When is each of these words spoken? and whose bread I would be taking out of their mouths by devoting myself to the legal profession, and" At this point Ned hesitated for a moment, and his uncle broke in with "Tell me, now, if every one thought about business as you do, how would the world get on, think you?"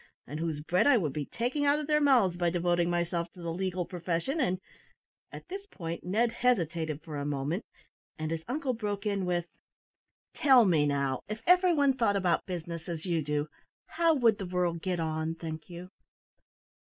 and 0.25 0.39
whose 0.39 0.61
bread 0.61 0.87
I 0.87 0.97
would 0.97 1.13
be 1.13 1.25
taking 1.27 1.63
out 1.63 1.77
of 1.77 1.85
their 1.85 2.01
mouths 2.01 2.35
by 2.35 2.49
devoting 2.49 2.89
myself 2.89 3.31
to 3.33 3.39
the 3.43 3.51
legal 3.53 3.85
profession, 3.85 4.39
and" 4.39 4.59
At 5.31 5.47
this 5.47 5.67
point 5.67 6.03
Ned 6.03 6.31
hesitated 6.31 7.03
for 7.03 7.17
a 7.17 7.23
moment, 7.23 7.65
and 8.17 8.31
his 8.31 8.41
uncle 8.47 8.73
broke 8.73 9.05
in 9.05 9.27
with 9.27 9.45
"Tell 10.33 10.65
me, 10.65 10.87
now, 10.87 11.21
if 11.29 11.39
every 11.45 11.75
one 11.75 11.93
thought 11.93 12.15
about 12.15 12.47
business 12.47 12.89
as 12.89 13.05
you 13.05 13.21
do, 13.21 13.47
how 13.85 14.15
would 14.15 14.39
the 14.39 14.47
world 14.47 14.81
get 14.81 14.99
on, 14.99 15.35
think 15.35 15.69
you?" 15.69 15.91